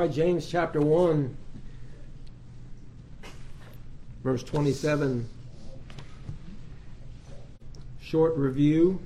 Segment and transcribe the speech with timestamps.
[0.00, 1.36] right, James chapter 1,
[4.24, 5.28] verse 27.
[8.00, 8.98] Short review.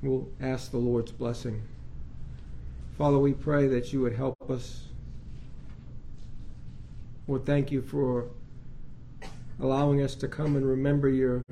[0.00, 1.60] We'll ask the Lord's blessing.
[2.96, 4.84] Father, we pray that you would help us.
[7.28, 8.28] Lord, thank you for
[9.60, 11.42] allowing us to come and remember your,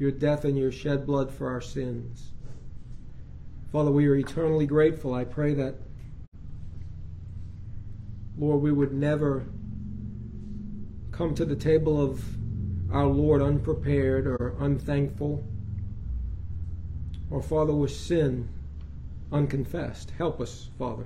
[0.00, 2.32] your death and your shed blood for our sins.
[3.70, 5.12] Father, we are eternally grateful.
[5.12, 5.74] I pray that,
[8.38, 9.44] Lord, we would never
[11.12, 12.24] come to the table of
[12.90, 15.44] our Lord unprepared or unthankful,
[17.30, 18.48] or, Father, with sin
[19.30, 20.12] unconfessed.
[20.16, 21.04] Help us, Father.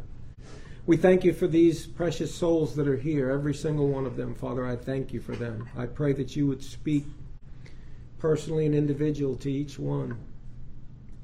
[0.87, 4.37] We thank you for these precious souls that are here, every single one of them,
[4.37, 4.65] Father.
[4.65, 5.69] I thank you for them.
[5.77, 7.06] I pray that you would speak
[8.24, 10.16] personally and individual to each one,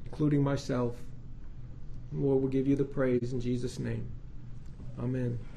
[0.05, 0.95] including myself.
[2.13, 4.07] Lord, we'll give you the praise in Jesus' name.
[4.99, 5.39] Amen.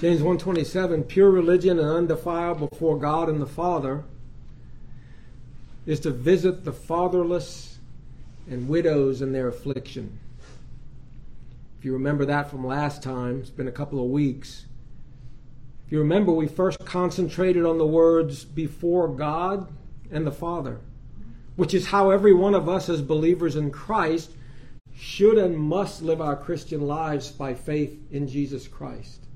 [0.00, 4.02] James 127, pure religion and undefiled before God and the Father
[5.86, 7.78] is to visit the fatherless
[8.50, 10.18] and widows in their affliction.
[11.78, 14.65] If you remember that from last time, it's been a couple of weeks.
[15.86, 19.68] If you remember, we first concentrated on the words before God
[20.10, 20.80] and the Father,
[21.54, 24.32] which is how every one of us as believers in Christ
[24.96, 29.26] should and must live our Christian lives by faith in Jesus Christ.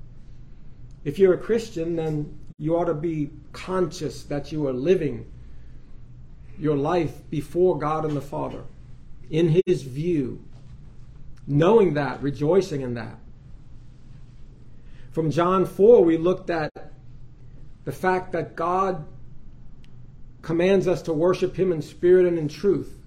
[1.05, 5.31] If you're a Christian, then you ought to be conscious that you are living
[6.59, 8.63] your life before God and the Father
[9.29, 10.43] in His view
[11.47, 13.17] knowing that, rejoicing in that.
[15.11, 16.71] From John 4, we looked at
[17.83, 19.05] the fact that God
[20.41, 22.97] commands us to worship Him in spirit and in truth.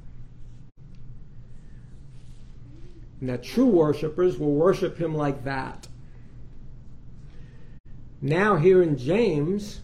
[3.21, 5.89] And that true worshipers will worship Him like that.
[8.21, 9.81] Now, here in James,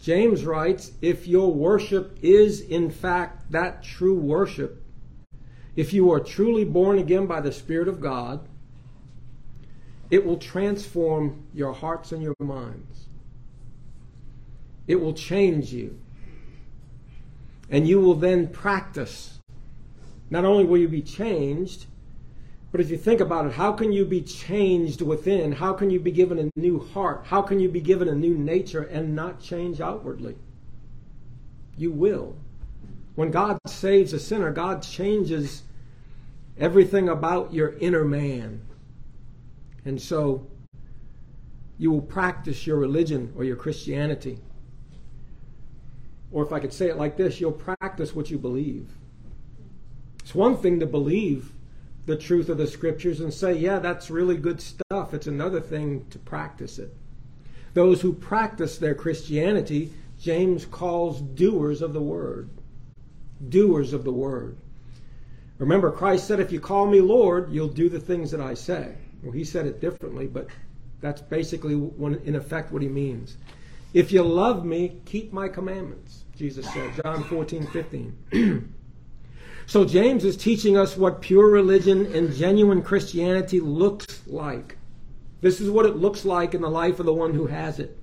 [0.00, 4.84] James writes if your worship is in fact that true worship,
[5.74, 8.46] if you are truly born again by the Spirit of God,
[10.10, 13.06] it will transform your hearts and your minds.
[14.86, 15.98] It will change you.
[17.70, 19.38] And you will then practice.
[20.30, 21.86] Not only will you be changed,
[22.72, 25.52] but if you think about it, how can you be changed within?
[25.52, 27.22] How can you be given a new heart?
[27.26, 30.36] How can you be given a new nature and not change outwardly?
[31.76, 32.36] You will.
[33.14, 35.62] When God saves a sinner, God changes
[36.58, 38.62] everything about your inner man.
[39.84, 40.46] And so
[41.78, 44.38] you will practice your religion or your Christianity.
[46.30, 48.88] Or if I could say it like this, you'll practice what you believe.
[50.20, 51.52] It's one thing to believe
[52.06, 55.14] the truth of the scriptures and say, yeah, that's really good stuff.
[55.14, 56.94] It's another thing to practice it.
[57.74, 62.50] Those who practice their Christianity, James calls doers of the word
[63.48, 64.56] doers of the word.
[65.58, 68.94] Remember, Christ said, If you call me Lord, you'll do the things that I say.
[69.22, 70.48] Well, he said it differently, but
[71.00, 73.36] that's basically, in effect, what he means.
[73.92, 78.74] If you love me, keep my commandments, Jesus said, John 14, 15.
[79.66, 84.76] so, James is teaching us what pure religion and genuine Christianity looks like.
[85.40, 87.98] This is what it looks like in the life of the one who has it.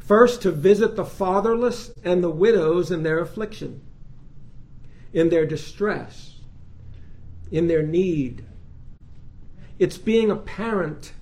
[0.00, 3.80] First, to visit the fatherless and the widows in their affliction
[5.14, 6.40] in their distress,
[7.50, 8.44] in their need.
[9.78, 11.12] It's being a parent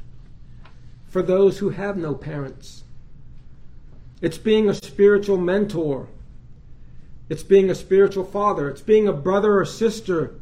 [1.07, 2.85] for those who have no parents.
[4.21, 6.09] It's being a spiritual mentor.
[7.29, 8.69] It's being a spiritual father.
[8.69, 10.35] It's being a brother or sister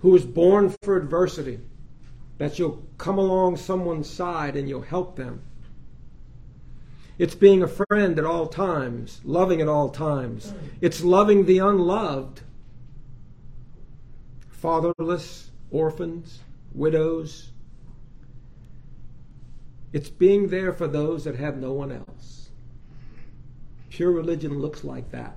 [0.00, 1.60] who is born for adversity.
[2.38, 5.42] That you'll come along someone's side and you'll help them.
[7.18, 10.52] It's being a friend at all times, loving at all times.
[10.80, 12.42] It's loving the unloved,
[14.48, 16.40] fatherless, orphans,
[16.72, 17.50] widows.
[19.92, 22.48] It's being there for those that have no one else.
[23.90, 25.36] Pure religion looks like that.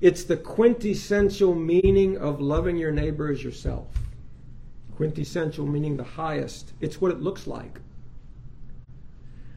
[0.00, 3.88] It's the quintessential meaning of loving your neighbor as yourself.
[4.96, 6.72] Quintessential meaning the highest.
[6.80, 7.80] It's what it looks like.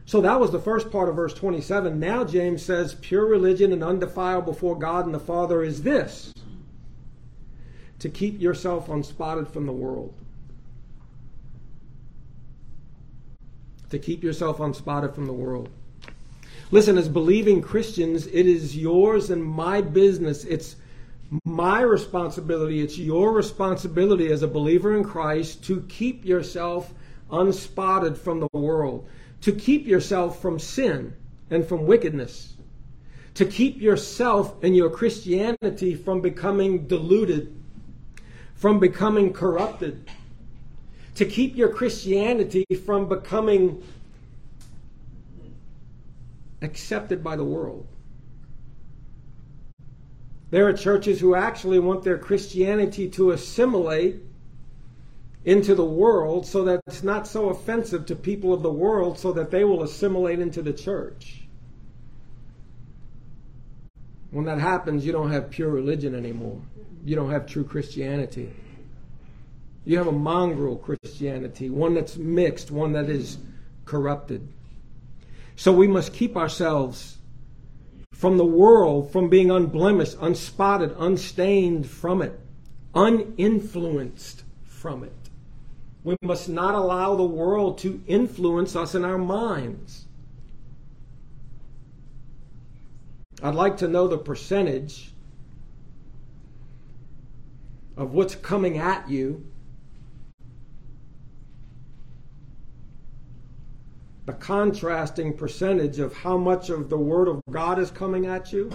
[0.04, 1.98] So that was the first part of verse 27.
[1.98, 6.31] Now James says, pure religion and undefiled before God and the Father is this
[8.02, 10.12] to keep yourself unspotted from the world.
[13.90, 15.68] To keep yourself unspotted from the world.
[16.72, 20.42] Listen, as believing Christians, it is yours and my business.
[20.42, 20.74] It's
[21.44, 22.80] my responsibility.
[22.80, 26.92] It's your responsibility as a believer in Christ to keep yourself
[27.30, 29.06] unspotted from the world,
[29.42, 31.14] to keep yourself from sin
[31.50, 32.54] and from wickedness,
[33.34, 37.61] to keep yourself and your Christianity from becoming diluted,
[38.62, 40.08] from becoming corrupted,
[41.16, 43.82] to keep your Christianity from becoming
[46.62, 47.88] accepted by the world.
[50.52, 54.22] There are churches who actually want their Christianity to assimilate
[55.44, 59.32] into the world so that it's not so offensive to people of the world so
[59.32, 61.40] that they will assimilate into the church.
[64.30, 66.60] When that happens, you don't have pure religion anymore.
[67.04, 68.52] You don't have true Christianity.
[69.84, 73.38] You have a mongrel Christianity, one that's mixed, one that is
[73.84, 74.46] corrupted.
[75.56, 77.18] So we must keep ourselves
[78.12, 82.38] from the world, from being unblemished, unspotted, unstained from it,
[82.94, 85.12] uninfluenced from it.
[86.04, 90.06] We must not allow the world to influence us in our minds.
[93.42, 95.11] I'd like to know the percentage
[97.96, 99.44] of what's coming at you
[104.24, 108.70] the contrasting percentage of how much of the Word of God is coming at you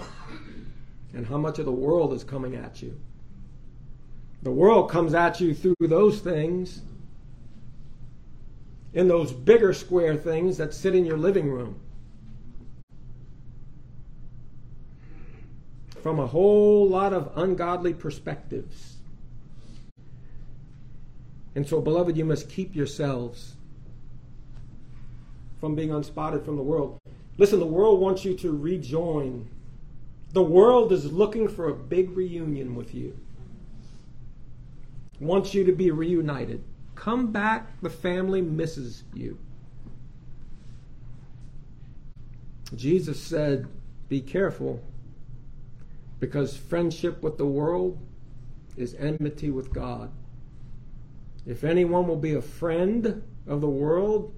[1.14, 3.00] and how much of the world is coming at you.
[4.44, 6.81] The world comes at you through those things,
[8.94, 11.80] in those bigger square things that sit in your living room.
[16.04, 18.96] From a whole lot of ungodly perspectives.
[21.57, 23.56] And so, beloved, you must keep yourselves
[25.59, 27.00] from being unspotted from the world.
[27.39, 29.50] Listen, the world wants you to rejoin.
[30.33, 33.18] The world is looking for a big reunion with you.
[35.19, 36.63] Wants you to be reunited.
[36.94, 39.39] Come back, the family misses you.
[42.75, 43.65] Jesus said,
[44.09, 44.80] Be careful,
[46.19, 47.98] because friendship with the world
[48.75, 50.12] is enmity with God.
[51.47, 54.33] If anyone will be a friend of the world,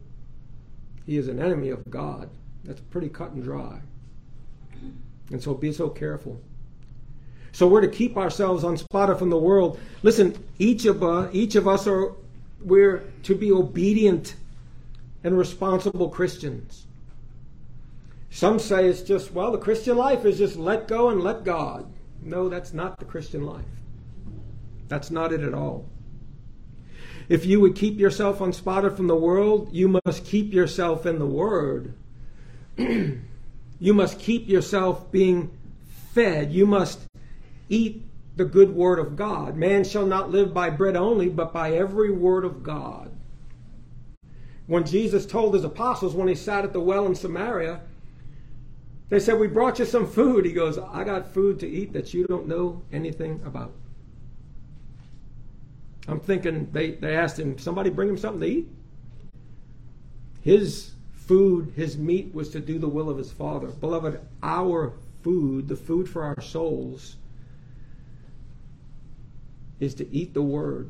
[1.06, 2.30] he is an enemy of God.
[2.64, 3.82] That's pretty cut and dry.
[5.32, 6.40] And so be so careful.
[7.52, 9.80] So we're to keep ourselves unspotted from the world.
[10.04, 12.14] Listen, each of us, each of us are
[12.62, 14.36] we're to be obedient
[15.24, 16.86] and responsible Christians.
[18.30, 21.92] Some say it's just, well, the Christian life is just let go and let God.
[22.22, 23.66] No, that's not the Christian life.
[24.88, 25.86] That's not it at all.
[27.30, 31.28] If you would keep yourself unspotted from the world, you must keep yourself in the
[31.28, 31.94] Word.
[32.78, 35.52] you must keep yourself being
[36.12, 36.52] fed.
[36.52, 37.02] You must
[37.70, 38.04] eat
[38.36, 39.56] the good Word of God.
[39.56, 43.12] Man shall not live by bread only, but by every word of God.
[44.66, 47.82] When Jesus told his apostles when he sat at the well in Samaria,
[49.10, 50.46] they said, We brought you some food.
[50.46, 53.74] He goes, I got food to eat that you don't know anything about.
[56.10, 58.70] I'm thinking they, they asked him, somebody bring him something to eat?
[60.42, 63.68] His food, his meat was to do the will of his Father.
[63.68, 67.18] Beloved, our food, the food for our souls,
[69.80, 70.90] is to eat the Word.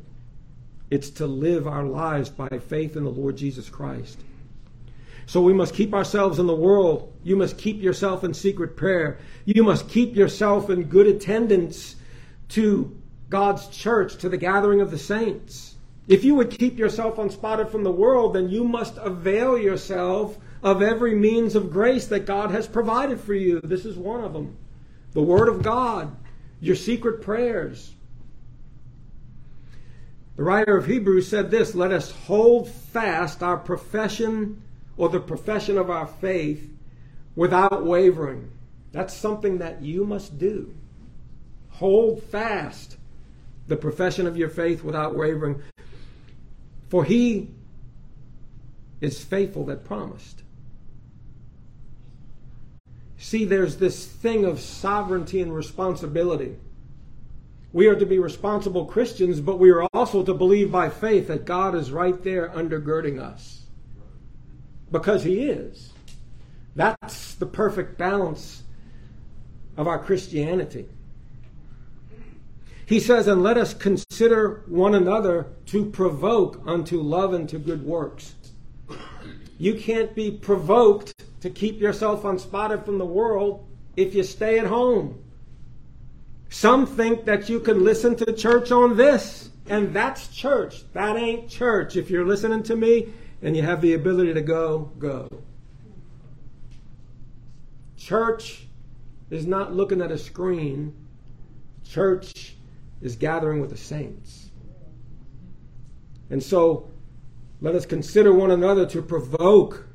[0.89, 4.19] It's to live our lives by faith in the Lord Jesus Christ.
[5.25, 7.13] So we must keep ourselves in the world.
[7.23, 9.19] You must keep yourself in secret prayer.
[9.45, 11.95] You must keep yourself in good attendance
[12.49, 12.98] to
[13.29, 15.75] God's church, to the gathering of the saints.
[16.07, 20.81] If you would keep yourself unspotted from the world, then you must avail yourself of
[20.81, 23.61] every means of grace that God has provided for you.
[23.61, 24.57] This is one of them.
[25.13, 26.15] The Word of God,
[26.59, 27.93] your secret prayers.
[30.35, 34.61] The writer of Hebrews said this Let us hold fast our profession
[34.97, 36.71] or the profession of our faith
[37.35, 38.49] without wavering.
[38.91, 40.73] That's something that you must do.
[41.69, 42.97] Hold fast
[43.69, 45.61] the profession of your faith without wavering.
[46.89, 47.51] For he
[48.99, 50.41] is faithful that promised.
[53.17, 56.55] See, there's this thing of sovereignty and responsibility.
[57.71, 61.45] We are to be responsible Christians, but we are also to believe by faith that
[61.45, 63.61] God is right there undergirding us.
[64.91, 65.93] Because He is.
[66.75, 68.63] That's the perfect balance
[69.77, 70.87] of our Christianity.
[72.89, 77.85] He says, And let us consider one another to provoke unto love and to good
[77.85, 78.33] works.
[79.59, 83.63] You can't be provoked to keep yourself unspotted from the world
[83.95, 85.21] if you stay at home.
[86.49, 90.91] Some think that you can listen to church on this, and that's church.
[90.93, 91.95] That ain't church.
[91.95, 93.09] If you're listening to me
[93.43, 95.29] and you have the ability to go, go.
[97.97, 98.65] Church
[99.29, 100.95] is not looking at a screen,
[101.83, 102.55] church
[103.01, 104.49] is gathering with the saints.
[106.29, 106.89] And so,
[107.61, 109.87] let us consider one another to provoke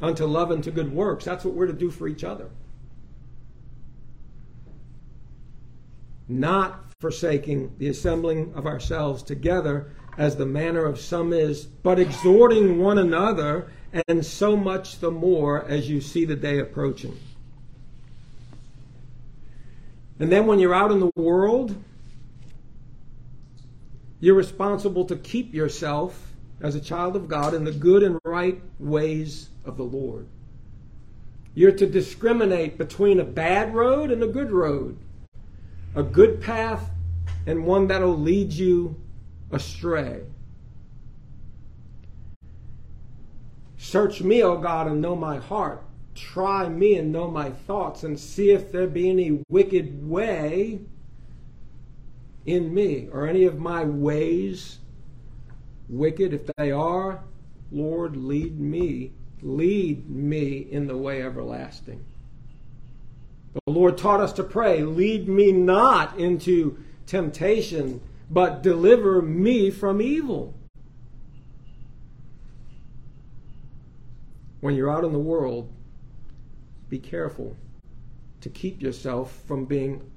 [0.00, 1.24] unto love and to good works.
[1.24, 2.50] That's what we're to do for each other.
[6.28, 12.78] Not forsaking the assembling of ourselves together as the manner of some is, but exhorting
[12.78, 13.68] one another,
[14.08, 17.18] and so much the more as you see the day approaching.
[20.18, 21.76] And then when you're out in the world,
[24.24, 28.58] you're responsible to keep yourself as a child of God in the good and right
[28.78, 30.26] ways of the Lord.
[31.54, 34.96] You're to discriminate between a bad road and a good road,
[35.94, 36.88] a good path
[37.46, 38.96] and one that'll lead you
[39.52, 40.22] astray.
[43.76, 45.82] Search me, O God, and know my heart.
[46.14, 50.80] Try me and know my thoughts, and see if there be any wicked way
[52.46, 54.78] in me, or any of my ways
[55.88, 56.32] wicked.
[56.32, 57.24] If they are,
[57.70, 62.04] Lord, lead me, lead me in the way everlasting.
[63.54, 70.02] The Lord taught us to pray, lead me not into temptation, but deliver me from
[70.02, 70.54] evil.
[74.60, 75.70] When you're out in the world,
[76.88, 77.56] be careful
[78.40, 80.10] to keep yourself from being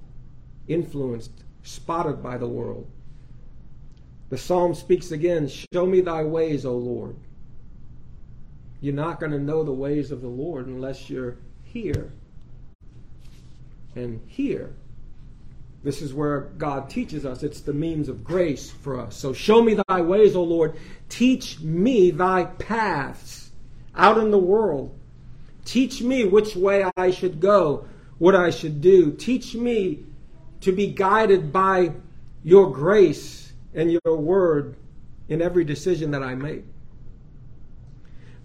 [0.67, 2.89] influenced, spotted by the world.
[4.29, 7.15] The psalm speaks again Show me thy ways, O Lord.
[8.79, 12.11] You're not going to know the ways of the Lord unless you're here
[13.95, 14.73] and here.
[15.83, 17.43] This is where God teaches us.
[17.43, 19.15] It's the means of grace for us.
[19.15, 20.75] So show me thy ways, O Lord.
[21.09, 23.51] Teach me thy paths
[23.95, 24.97] out in the world.
[25.65, 27.87] Teach me which way I should go,
[28.19, 29.11] what I should do.
[29.11, 30.05] Teach me
[30.61, 31.93] to be guided by
[32.43, 34.75] your grace and your word
[35.29, 36.63] in every decision that I make.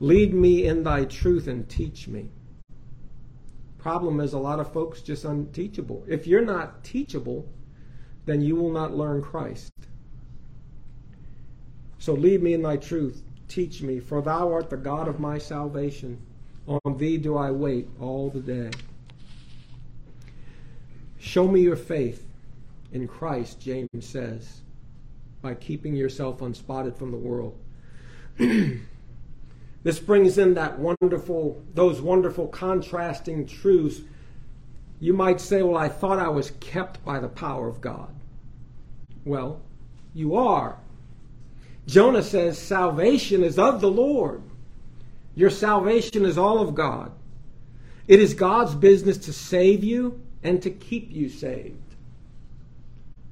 [0.00, 2.28] Lead me in thy truth and teach me.
[3.78, 6.04] Problem is, a lot of folks just unteachable.
[6.09, 7.49] If you're not teachable,
[8.26, 9.73] then you will not learn Christ.
[11.99, 13.23] So lead me in thy truth.
[13.49, 16.21] Teach me, for thou art the God of my salvation.
[16.66, 18.71] On thee do I wait all the day.
[21.23, 22.26] Show me your faith
[22.93, 24.61] in Christ, James says,
[25.41, 27.57] by keeping yourself unspotted from the world.
[29.85, 34.00] This brings in that wonderful, those wonderful contrasting truths.
[35.00, 38.14] You might say, Well, I thought I was kept by the power of God.
[39.25, 39.61] Well,
[40.14, 40.79] you are.
[41.88, 44.43] Jonah says, Salvation is of the Lord.
[45.35, 47.11] Your salvation is all of God.
[48.07, 51.77] It is God's business to save you and to keep you saved.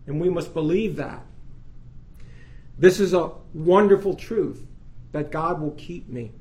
[0.06, 1.22] And we must believe that.
[2.78, 4.66] This is a wonderful truth
[5.12, 6.32] that God will keep me.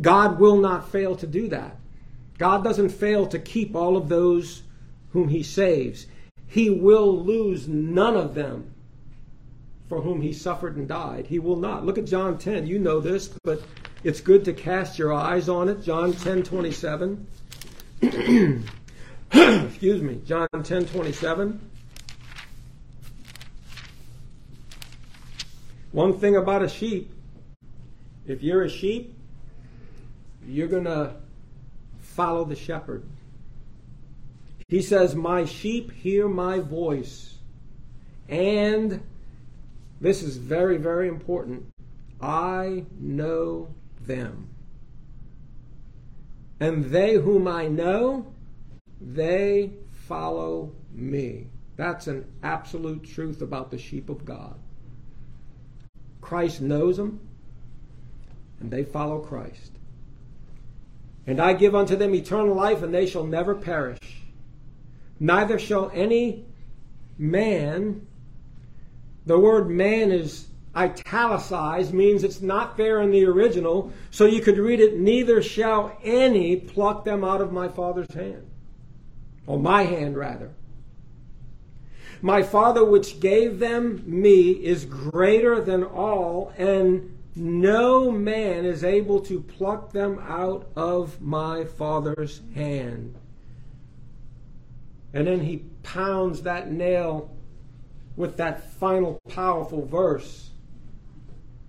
[0.00, 1.76] God will not fail to do that.
[2.38, 4.62] God doesn't fail to keep all of those
[5.10, 6.06] whom he saves.
[6.46, 8.72] He will lose none of them
[9.88, 11.26] for whom he suffered and died.
[11.28, 11.86] He will not.
[11.86, 12.66] Look at John 10.
[12.66, 13.62] You know this, but
[14.04, 15.82] it's good to cast your eyes on it.
[15.82, 17.26] John 10 27.
[19.32, 20.20] Excuse me.
[20.24, 21.70] John 10 27.
[25.92, 27.10] One thing about a sheep
[28.26, 29.14] if you're a sheep,
[30.46, 31.14] you're going to
[32.00, 33.04] follow the shepherd.
[34.68, 37.34] He says, My sheep hear my voice.
[38.28, 39.00] And
[40.00, 41.66] this is very, very important.
[42.20, 43.68] I know
[44.00, 44.48] them.
[46.58, 48.32] And they whom I know,
[49.00, 49.72] they
[50.06, 51.46] follow me.
[51.76, 54.56] That's an absolute truth about the sheep of God.
[56.20, 57.20] Christ knows them,
[58.60, 59.72] and they follow Christ.
[61.26, 64.22] And I give unto them eternal life, and they shall never perish.
[65.20, 66.44] Neither shall any
[67.18, 68.06] man,
[69.26, 74.58] the word man is italicized, means it's not there in the original, so you could
[74.58, 78.46] read it, neither shall any pluck them out of my Father's hand.
[79.46, 80.52] Or my hand, rather.
[82.22, 89.20] My Father which gave them me is greater than all, and No man is able
[89.20, 93.14] to pluck them out of my Father's hand.
[95.12, 97.30] And then he pounds that nail
[98.16, 100.50] with that final powerful verse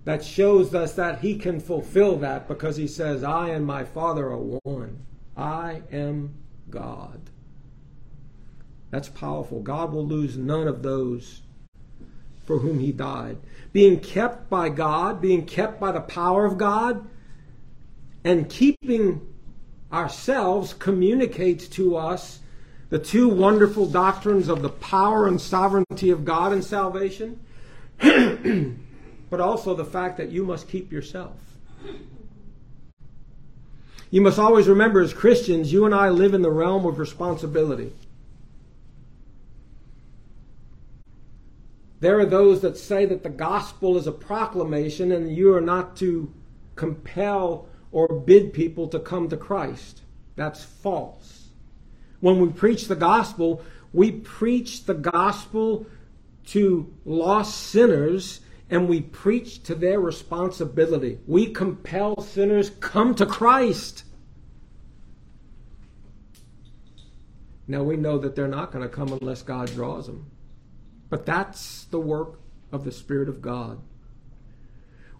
[0.04, 4.28] that shows us that he can fulfill that because he says, I and my Father
[4.28, 5.04] are one.
[5.36, 6.34] I am
[6.70, 7.20] God.
[8.90, 9.60] That's powerful.
[9.60, 11.42] God will lose none of those
[12.46, 13.36] for whom he died.
[13.72, 17.06] Being kept by God, being kept by the power of God,
[18.24, 19.20] and keeping
[19.92, 22.40] ourselves communicates to us
[22.90, 27.38] the two wonderful doctrines of the power and sovereignty of God in salvation,
[27.98, 31.36] but also the fact that you must keep yourself.
[34.10, 37.92] You must always remember, as Christians, you and I live in the realm of responsibility.
[42.00, 45.96] There are those that say that the gospel is a proclamation and you are not
[45.96, 46.32] to
[46.76, 50.02] compel or bid people to come to Christ.
[50.36, 51.48] That's false.
[52.20, 53.62] When we preach the gospel,
[53.92, 55.86] we preach the gospel
[56.46, 58.40] to lost sinners
[58.70, 61.18] and we preach to their responsibility.
[61.26, 64.04] We compel sinners come to Christ.
[67.66, 70.30] Now we know that they're not going to come unless God draws them.
[71.10, 73.80] But that's the work of the Spirit of God.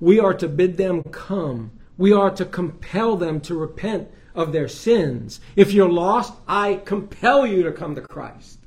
[0.00, 1.72] We are to bid them come.
[1.96, 5.40] We are to compel them to repent of their sins.
[5.56, 8.60] If you're lost, I compel you to come to Christ.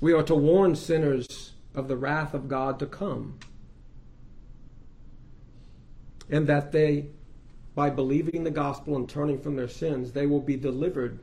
[0.00, 3.38] We are to warn sinners of the wrath of God to come.
[6.30, 7.06] And that they,
[7.74, 11.18] by believing the gospel and turning from their sins, they will be delivered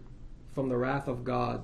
[0.53, 1.63] from the wrath of God,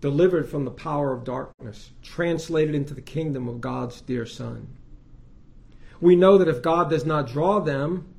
[0.00, 4.66] delivered from the power of darkness, translated into the kingdom of God's dear Son.
[6.00, 8.12] We know that if God does not draw them,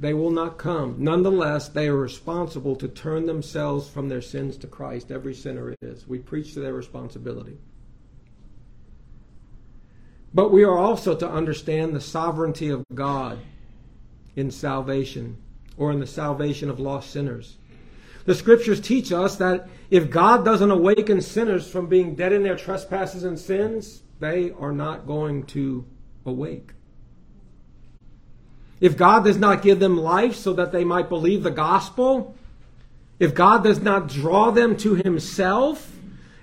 [0.00, 0.96] they will not come.
[0.98, 5.10] Nonetheless, they are responsible to turn themselves from their sins to Christ.
[5.10, 6.06] Every sinner is.
[6.06, 7.58] We preach to their responsibility.
[10.32, 13.38] But we are also to understand the sovereignty of God
[14.36, 15.36] in salvation
[15.76, 17.56] or in the salvation of lost sinners.
[18.28, 22.56] The scriptures teach us that if God doesn't awaken sinners from being dead in their
[22.56, 25.86] trespasses and sins, they are not going to
[26.26, 26.72] awake.
[28.82, 32.36] If God does not give them life so that they might believe the gospel,
[33.18, 35.90] if God does not draw them to himself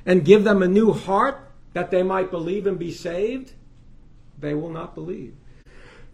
[0.07, 1.37] and give them a new heart
[1.73, 3.53] that they might believe and be saved,
[4.39, 5.35] they will not believe.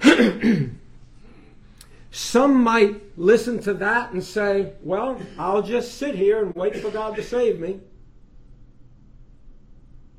[2.11, 6.91] Some might listen to that and say, well, I'll just sit here and wait for
[6.91, 7.79] God to save me.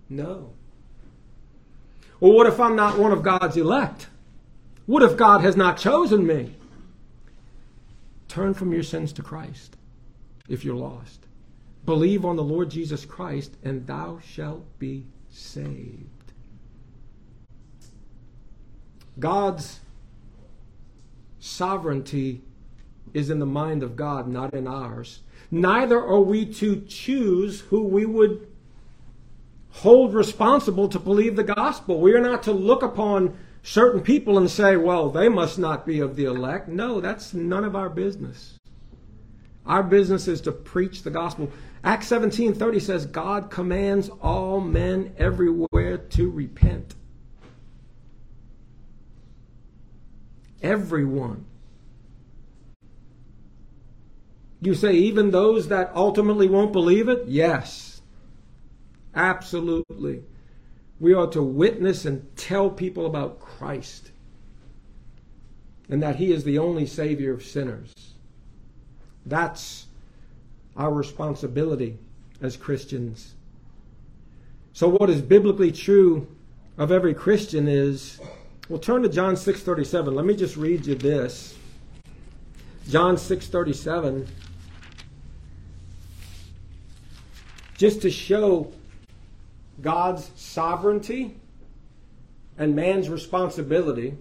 [0.09, 0.55] No.
[2.19, 4.09] Well, what if I'm not one of God's elect?
[4.87, 6.55] What if God has not chosen me?
[8.27, 9.77] Turn from your sins to Christ
[10.49, 11.27] if you're lost.
[11.85, 16.07] Believe on the Lord Jesus Christ, and thou shalt be saved.
[19.19, 19.81] God's
[21.43, 22.41] sovereignty
[23.13, 25.21] is in the mind of God, not in ours.
[25.51, 28.47] Neither are we to choose who we would
[29.71, 32.01] hold responsible to believe the gospel.
[32.01, 35.99] We are not to look upon certain people and say, well, they must not be
[35.99, 36.69] of the elect.
[36.69, 38.57] No, that's none of our business.
[39.67, 41.51] Our business is to preach the gospel.
[41.83, 46.95] Acts 17:30 says God commands all men everywhere to repent.
[50.63, 51.45] Everyone.
[54.61, 57.27] You say, even those that ultimately won't believe it?
[57.27, 58.01] Yes.
[59.15, 60.23] Absolutely.
[61.01, 64.13] We are to witness and tell people about Christ
[65.89, 67.93] and that He is the only Savior of sinners.
[69.27, 69.87] That's
[70.77, 71.99] our responsibility
[72.41, 73.35] as Christians.
[74.73, 76.29] So, what is biblically true
[76.79, 78.21] of every Christian is
[78.73, 80.15] well, turn to John 6:37.
[80.15, 81.59] Let me just read you this.
[82.89, 84.27] John 6:37
[87.77, 88.73] just to show
[89.83, 91.37] God's sovereignty
[92.57, 94.17] and man's responsibility.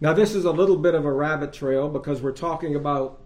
[0.00, 3.20] Now, this is a little bit of a rabbit trail because we're talking about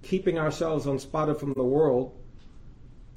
[0.00, 2.16] keeping ourselves unspotted from the world.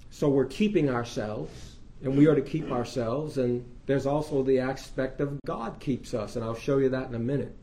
[0.10, 3.38] So we're keeping ourselves, and we are to keep ourselves.
[3.38, 7.16] And there's also the aspect of God keeps us, and I'll show you that in
[7.16, 7.56] a minute.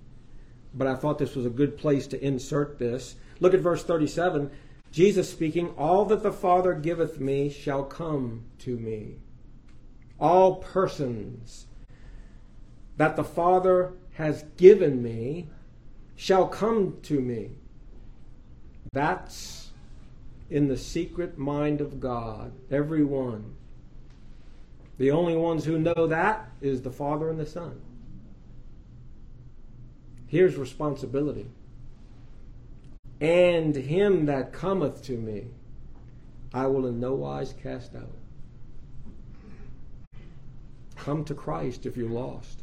[0.74, 3.16] But I thought this was a good place to insert this.
[3.40, 4.50] Look at verse 37.
[4.90, 9.16] Jesus speaking, All that the Father giveth me shall come to me.
[10.20, 11.66] All persons
[12.96, 15.48] that the Father has given me
[16.14, 17.50] shall come to me.
[18.92, 19.70] That's
[20.50, 23.56] in the secret mind of God, every one.
[24.98, 27.81] The only ones who know that is the Father and the Son.
[30.26, 31.46] Here's responsibility.
[33.20, 35.46] And him that cometh to me,
[36.55, 38.11] I will in no wise cast out.
[40.96, 42.62] Come to Christ if you're lost.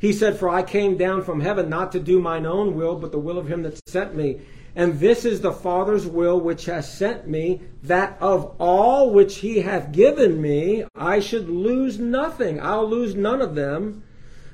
[0.00, 3.12] He said, For I came down from heaven not to do mine own will, but
[3.12, 4.40] the will of him that sent me.
[4.78, 9.62] And this is the Father's will which has sent me, that of all which he
[9.62, 12.60] hath given me, I should lose nothing.
[12.60, 14.04] I'll lose none of them,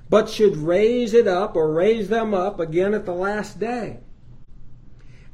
[0.09, 3.99] but should raise it up or raise them up again at the last day.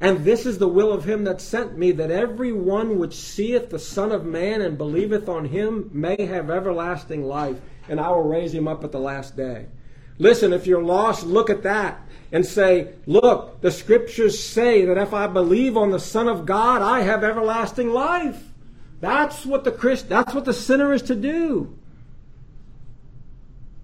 [0.01, 3.69] And this is the will of him that sent me, that every one which seeth
[3.69, 8.23] the Son of Man and believeth on him may have everlasting life, and I will
[8.23, 9.67] raise him up at the last day.
[10.21, 11.99] Listen, if you're lost, look at that
[12.31, 16.83] and say, Look, the scriptures say that if I believe on the Son of God,
[16.83, 18.39] I have everlasting life.
[18.99, 21.75] That's what the Christ, that's what the sinner is to do.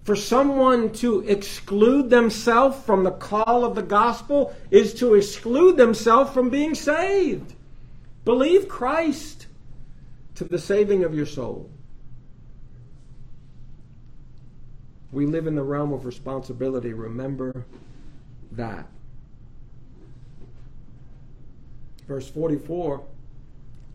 [0.03, 6.31] For someone to exclude themselves from the call of the gospel is to exclude themselves
[6.31, 7.55] from being saved.
[8.25, 9.47] Believe Christ
[10.35, 11.71] to the saving of your soul.
[15.11, 16.93] We live in the realm of responsibility.
[16.93, 17.65] Remember
[18.51, 18.87] that.
[22.07, 23.03] Verse 44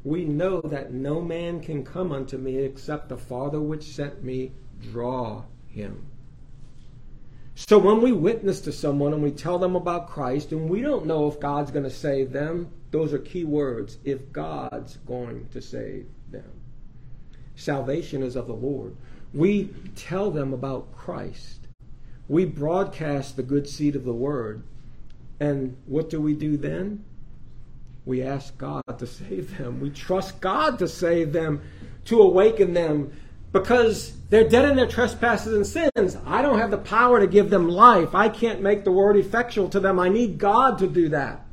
[0.05, 4.53] We know that no man can come unto me except the Father which sent me
[4.81, 6.07] draw him.
[7.55, 11.07] So when we witness to someone and we tell them about Christ and we don't
[11.07, 13.99] know if God's going to save them, those are key words.
[14.05, 16.51] If God's going to save them.
[17.55, 18.97] Salvation is of the Lord.
[19.35, 21.61] We tell them about Christ.
[22.29, 24.63] We broadcast the good seed of the word.
[25.41, 27.05] And what do we do then?
[28.05, 29.81] We ask God to save them.
[29.81, 31.63] We trust God to save them,
[32.07, 33.13] to awaken them,
[33.53, 36.17] because they're dead in their trespasses and sins.
[36.27, 38.15] I don't have the power to give them life.
[38.15, 40.01] I can't make the word effectual to them.
[40.01, 41.45] I need God to do that.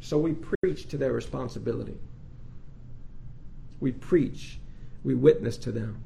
[0.00, 1.98] So we preach to their responsibility.
[3.80, 4.58] We preach,
[5.04, 6.04] we witness to them.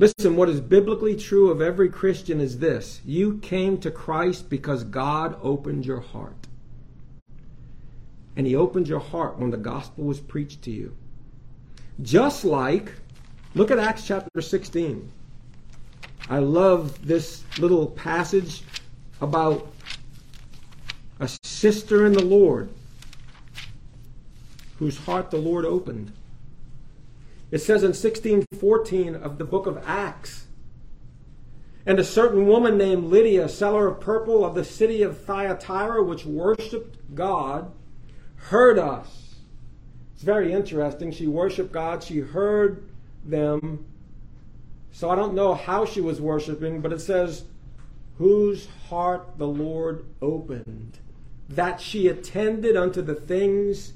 [0.00, 4.84] Listen, what is biblically true of every Christian is this you came to Christ because
[4.84, 6.46] God opened your heart.
[8.36, 10.96] And He opened your heart when the gospel was preached to you.
[12.00, 12.92] Just like,
[13.56, 15.10] look at Acts chapter 16.
[16.30, 18.62] I love this little passage
[19.20, 19.72] about
[21.18, 22.68] a sister in the Lord
[24.78, 26.12] whose heart the Lord opened.
[27.50, 30.46] It says in 1614 of the book of Acts,
[31.86, 36.26] and a certain woman named Lydia, seller of purple of the city of Thyatira, which
[36.26, 37.72] worshipped God,
[38.36, 39.36] heard us.
[40.12, 41.10] It's very interesting.
[41.12, 42.02] She worshiped God.
[42.02, 42.86] She heard
[43.24, 43.86] them.
[44.92, 47.44] So I don't know how she was worshiping, but it says,
[48.18, 50.98] whose heart the Lord opened,
[51.48, 53.94] that she attended unto the things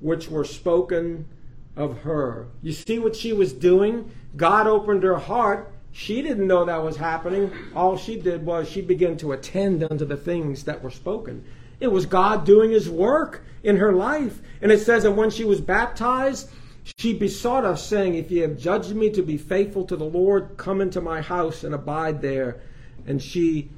[0.00, 1.28] which were spoken
[1.76, 2.48] of her.
[2.62, 4.10] You see what she was doing?
[4.36, 5.72] God opened her heart.
[5.92, 7.52] She didn't know that was happening.
[7.74, 11.44] All she did was she began to attend unto the things that were spoken.
[11.80, 14.40] It was God doing his work in her life.
[14.60, 16.50] And it says that when she was baptized,
[16.98, 20.56] she besought us, saying, If ye have judged me to be faithful to the Lord,
[20.56, 22.60] come into my house and abide there.
[23.06, 23.70] And she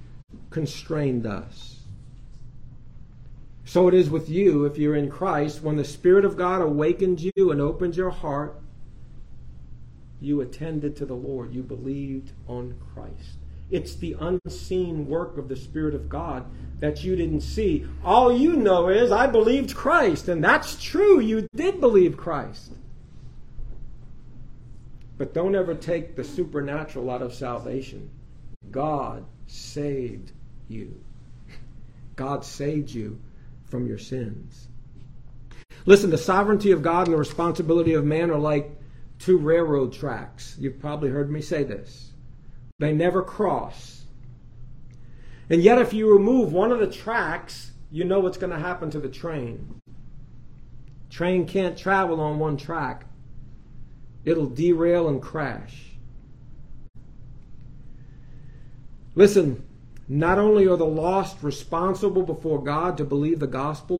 [0.50, 1.75] constrained us.
[3.66, 5.60] So it is with you if you're in Christ.
[5.60, 8.54] When the Spirit of God awakened you and opened your heart,
[10.20, 11.52] you attended to the Lord.
[11.52, 13.38] You believed on Christ.
[13.68, 16.46] It's the unseen work of the Spirit of God
[16.78, 17.84] that you didn't see.
[18.04, 20.28] All you know is, I believed Christ.
[20.28, 21.18] And that's true.
[21.18, 22.70] You did believe Christ.
[25.18, 28.10] But don't ever take the supernatural out of salvation.
[28.70, 30.30] God saved
[30.68, 31.02] you.
[32.16, 33.18] God saved you
[33.66, 34.68] from your sins.
[35.84, 38.70] Listen, the sovereignty of God and the responsibility of man are like
[39.18, 40.56] two railroad tracks.
[40.58, 42.12] You've probably heard me say this.
[42.78, 44.04] They never cross.
[45.48, 48.90] And yet, if you remove one of the tracks, you know what's going to happen
[48.90, 49.80] to the train.
[51.08, 53.06] Train can't travel on one track.
[54.24, 55.84] It'll derail and crash.
[59.14, 59.64] Listen,
[60.08, 63.98] not only are the lost responsible before God to believe the gospel,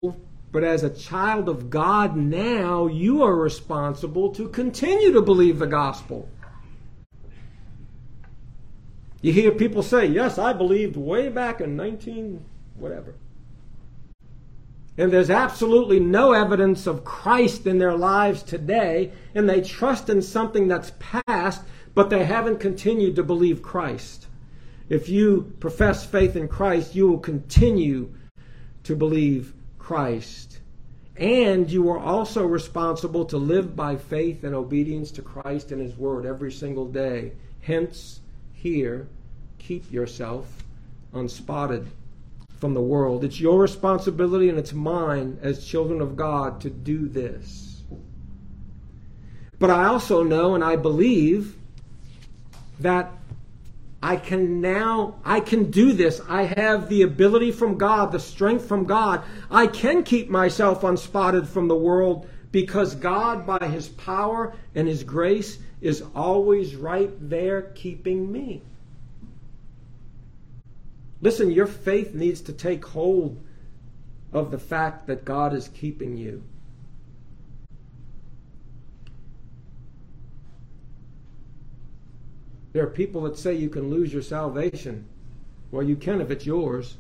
[0.53, 5.67] But as a child of God now, you are responsible to continue to believe the
[5.67, 6.31] gospel.
[9.21, 12.43] You hear people say, Yes, I believed way back in 19
[12.77, 13.15] whatever.
[14.99, 20.23] And there's absolutely no evidence of Christ in their lives today, and they trust in
[20.23, 21.63] something that's past,
[21.95, 24.27] but they haven't continued to believe Christ.
[24.89, 28.15] If you profess faith in Christ, you will continue
[28.85, 30.61] to believe Christ.
[31.17, 35.97] And you are also responsible to live by faith and obedience to Christ and His
[35.97, 37.33] Word every single day.
[37.61, 38.21] Hence,
[38.53, 39.09] here,
[39.59, 40.63] keep yourself
[41.13, 41.87] unspotted
[42.59, 43.25] from the world.
[43.25, 47.83] It's your responsibility and it's mine as children of God to do this.
[49.59, 51.57] But I also know and I believe
[52.81, 53.13] that
[54.07, 56.21] I can now, I can do this.
[56.29, 59.25] I have the ability from God, the strength from God.
[59.51, 65.03] I can keep myself unspotted from the world because God, by His power and His
[65.03, 68.63] grace, is always right there keeping me.
[71.21, 73.45] Listen, your faith needs to take hold
[74.33, 76.45] of the fact that God is keeping you.
[82.77, 85.07] There are people that say you can lose your salvation.
[85.71, 86.99] Well, you can if it's yours.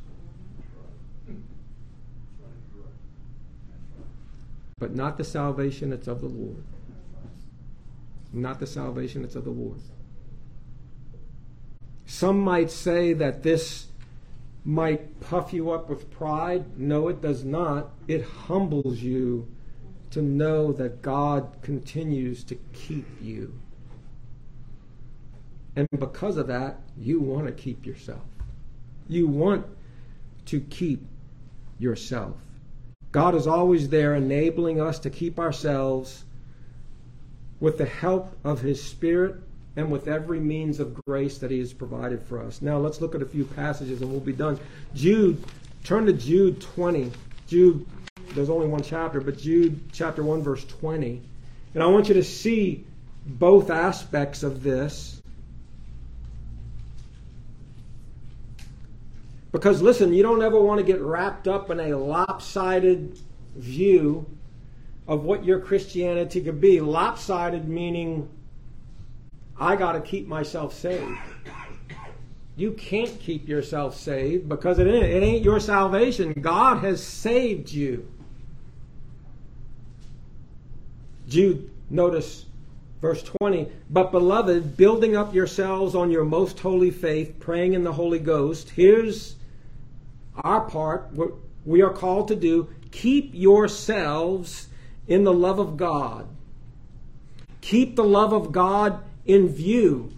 [4.79, 6.65] But not the salvation that's of the Lord.
[8.33, 9.79] Not the salvation that's of the Lord.
[12.07, 13.89] Some might say that this
[14.65, 16.79] might puff you up with pride.
[16.79, 17.91] No, it does not.
[18.09, 19.47] It humbles you
[20.13, 23.61] to know that God continues to keep you.
[25.77, 28.23] And because of that, you want to keep yourself.
[29.09, 29.67] You want
[30.47, 31.07] to keep
[31.79, 32.35] yourself.
[33.13, 36.25] God is always there enabling us to keep ourselves
[37.61, 39.37] with the help of His Spirit
[39.77, 42.63] and with every means of grace that He has provided for us.
[42.63, 44.59] Now, let's look at a few passages and we'll be done.
[44.95, 45.43] Jude,
[45.85, 47.13] turn to Jude 20.
[47.47, 47.87] Jude,
[48.35, 51.23] there's only one chapter, but Jude chapter 1, verse 20.
[51.75, 52.85] And I want you to see
[53.27, 55.16] both aspects of this.
[59.57, 63.19] Because, listen, you don't ever want to get wrapped up in a lopsided
[63.55, 64.27] view
[65.09, 66.79] of what your Christianity could be.
[66.79, 68.29] Lopsided meaning
[69.59, 71.19] I got to keep myself saved.
[72.57, 76.35] You can't keep yourself saved because it ain't, it ain't your salvation.
[76.35, 78.07] God has saved you.
[81.29, 82.45] Jude, notice
[83.01, 83.69] verse 20.
[83.89, 88.69] But, beloved, building up yourselves on your most holy faith, praying in the Holy Ghost.
[88.69, 89.37] Here's
[90.45, 91.33] our part, what
[91.65, 92.69] we are called to do.
[92.91, 94.69] Keep yourselves
[95.07, 96.29] in the love of God.
[97.61, 100.13] Keep the love of God in view,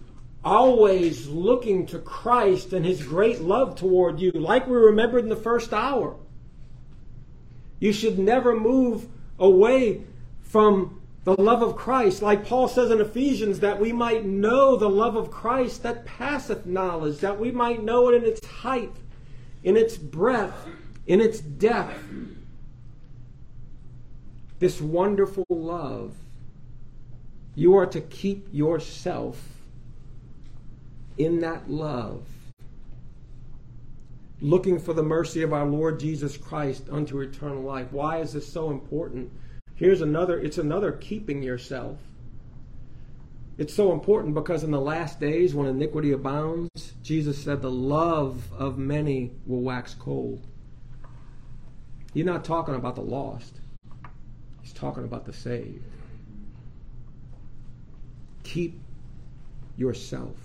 [0.44, 5.37] always looking to Christ and his great love toward you, like we remembered in the
[5.37, 6.16] first hour.
[7.81, 10.02] You should never move away
[10.42, 14.88] from the love of Christ, like Paul says in Ephesians, that we might know the
[14.88, 18.92] love of Christ that passeth knowledge, that we might know it in its height,
[19.68, 20.66] in its breadth,
[21.07, 22.02] in its depth.
[24.61, 26.14] This wonderful love
[27.54, 29.38] you are to keep yourself
[31.18, 32.24] in that love,
[34.40, 37.92] looking for the mercy of our Lord Jesus Christ unto eternal life.
[37.92, 39.31] Why is this so important?
[39.74, 41.98] Here's another, it's another keeping yourself.
[43.59, 48.53] It's so important because in the last days when iniquity abounds, Jesus said the love
[48.53, 50.47] of many will wax cold.
[52.12, 53.61] He's not talking about the lost.
[54.61, 55.83] He's talking about the saved
[58.44, 58.79] keep
[59.79, 60.37] yourself.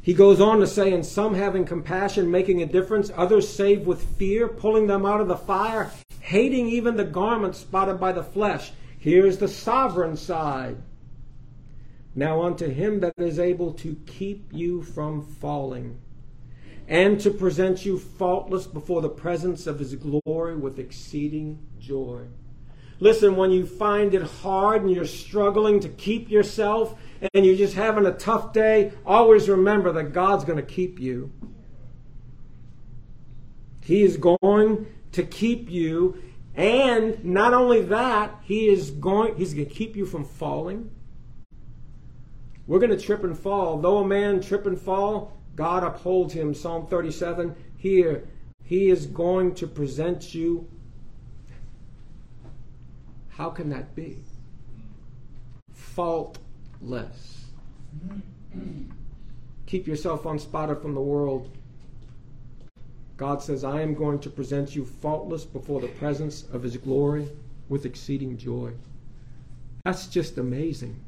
[0.00, 4.02] He goes on to say, and some having compassion, making a difference, others save with
[4.18, 8.70] fear, pulling them out of the fire, hating even the garment spotted by the flesh.
[9.00, 10.76] Here's the sovereign side.
[12.18, 16.00] Now unto him that is able to keep you from falling,
[16.88, 22.22] and to present you faultless before the presence of his glory with exceeding joy.
[22.98, 26.98] Listen, when you find it hard and you're struggling to keep yourself
[27.34, 31.30] and you're just having a tough day, always remember that God's going to keep you.
[33.84, 36.20] He is going to keep you.
[36.56, 40.90] And not only that, he is going he's going to keep you from falling.
[42.68, 43.78] We're going to trip and fall.
[43.78, 46.54] Though a man trip and fall, God upholds him.
[46.54, 47.56] Psalm 37.
[47.76, 48.28] Here,
[48.62, 50.68] he is going to present you
[53.38, 54.16] How can that be?
[55.72, 57.46] Faultless.
[59.66, 61.48] Keep yourself unspotted from the world.
[63.16, 67.28] God says, I am going to present you faultless before the presence of His glory
[67.68, 68.72] with exceeding joy.
[69.84, 70.98] That's just amazing.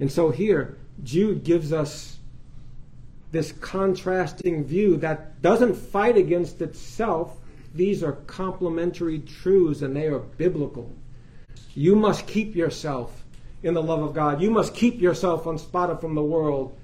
[0.00, 2.18] And so here, Jude gives us
[3.32, 7.36] this contrasting view that doesn't fight against itself.
[7.74, 10.90] These are complementary truths and they are biblical.
[11.74, 13.24] You must keep yourself
[13.64, 14.40] in the love of God.
[14.40, 16.78] You must keep yourself unspotted from the world.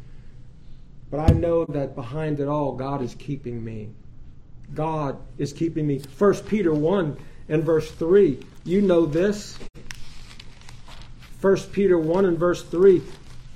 [1.11, 3.91] But I know that behind it all, God is keeping me.
[4.75, 6.01] God is keeping me.
[6.19, 7.17] 1 Peter 1
[7.49, 8.41] and verse 3.
[8.65, 9.59] You know this.
[11.41, 13.03] 1 Peter 1 and verse 3.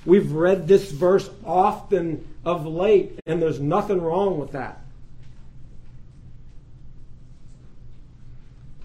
[0.06, 4.80] We've read this verse often of late, and there's nothing wrong with that.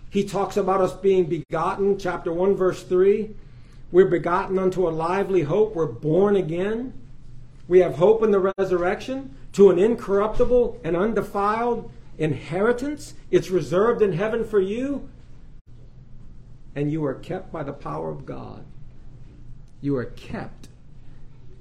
[0.10, 3.36] He talks about us being begotten, chapter 1, verse 3.
[3.92, 5.76] We're begotten unto a lively hope.
[5.76, 6.94] We're born again.
[7.68, 13.14] We have hope in the resurrection to an incorruptible and undefiled inheritance.
[13.30, 15.10] It's reserved in heaven for you.
[16.76, 18.66] And you are kept by the power of God.
[19.82, 20.68] You are kept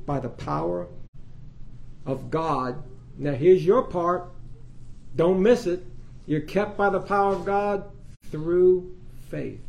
[0.06, 0.86] by the power
[2.06, 2.82] of God.
[3.16, 4.30] Now, here's your part.
[5.14, 5.84] Don't miss it.
[6.26, 7.84] You're kept by the power of God
[8.30, 8.94] through
[9.30, 9.60] faith.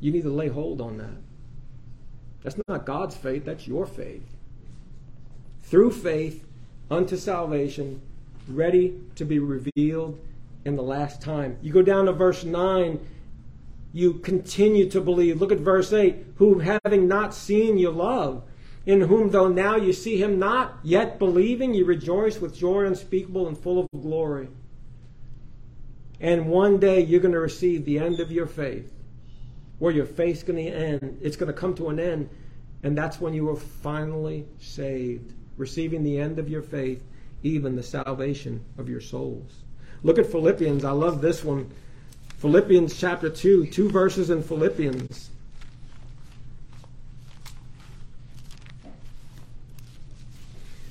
[0.00, 1.16] You need to lay hold on that.
[2.42, 4.22] That's not God's faith, that's your faith.
[5.64, 6.44] Through faith
[6.90, 8.00] unto salvation,
[8.48, 10.20] ready to be revealed
[10.64, 11.56] in the last time.
[11.60, 13.00] You go down to verse 9
[13.96, 15.40] you continue to believe.
[15.40, 18.42] Look at verse 8 who having not seen you love,
[18.84, 23.48] in whom though now you see him not, yet believing, you rejoice with joy unspeakable
[23.48, 24.48] and full of glory.
[26.20, 28.92] And one day you're going to receive the end of your faith,
[29.78, 31.18] where your faith's going to end.
[31.22, 32.28] It's going to come to an end,
[32.82, 37.02] and that's when you are finally saved, receiving the end of your faith,
[37.42, 39.62] even the salvation of your souls.
[40.02, 40.84] Look at Philippians.
[40.84, 41.70] I love this one.
[42.38, 45.30] Philippians chapter 2, two verses in Philippians.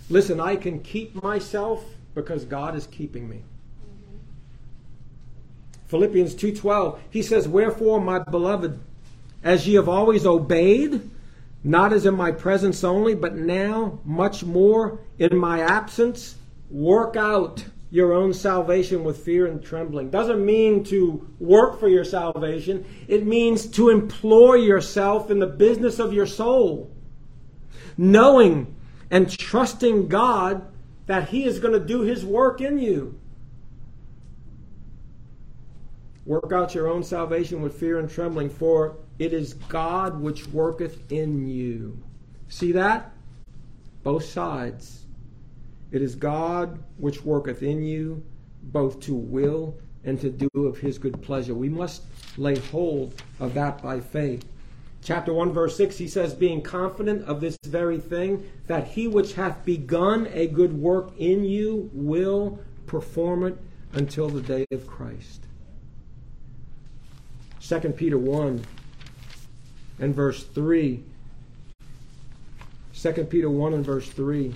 [0.09, 3.41] Listen, I can keep myself because God is keeping me.
[5.87, 8.79] Philippians 2:12 he says wherefore my beloved
[9.43, 11.09] as ye have always obeyed
[11.63, 16.35] not as in my presence only but now much more in my absence
[16.71, 20.09] work out your own salvation with fear and trembling.
[20.09, 25.99] Doesn't mean to work for your salvation, it means to employ yourself in the business
[25.99, 26.91] of your soul,
[27.97, 28.75] knowing
[29.11, 30.67] and trusting God
[31.05, 33.19] that He is going to do His work in you.
[36.25, 41.11] Work out your own salvation with fear and trembling, for it is God which worketh
[41.11, 42.01] in you.
[42.47, 43.11] See that?
[44.01, 45.04] Both sides.
[45.91, 48.23] It is God which worketh in you
[48.63, 51.53] both to will and to do of his good pleasure.
[51.53, 52.03] We must
[52.37, 54.45] lay hold of that by faith.
[55.03, 59.33] Chapter 1, verse 6, he says, Being confident of this very thing, that he which
[59.33, 63.57] hath begun a good work in you will perform it
[63.93, 65.45] until the day of Christ.
[67.61, 68.63] 2 Peter 1
[69.99, 71.03] and verse 3.
[72.93, 74.53] 2 Peter 1 and verse 3.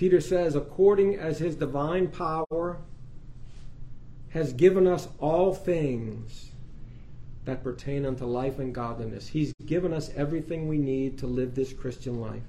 [0.00, 2.78] Peter says, according as his divine power
[4.30, 6.52] has given us all things
[7.44, 9.28] that pertain unto life and godliness.
[9.28, 12.40] He's given us everything we need to live this Christian life.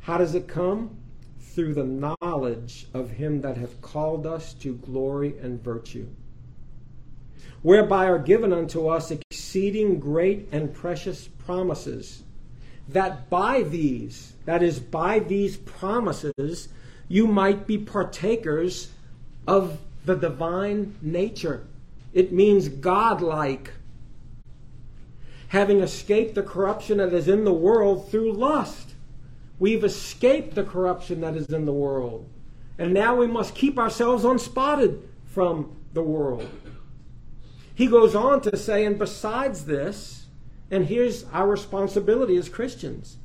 [0.00, 0.96] How does it come?
[1.38, 6.08] Through the knowledge of him that hath called us to glory and virtue,
[7.62, 12.23] whereby are given unto us exceeding great and precious promises
[12.88, 16.68] that by these, that is, by these promises,
[17.08, 18.90] you might be partakers
[19.46, 21.66] of the divine nature.
[22.12, 23.72] It means godlike.
[25.48, 28.94] Having escaped the corruption that is in the world through lust.
[29.58, 32.28] We've escaped the corruption that is in the world.
[32.78, 36.48] And now we must keep ourselves unspotted from the world.
[37.74, 40.23] He goes on to say, and besides this,
[40.74, 43.18] and here's our responsibility as Christians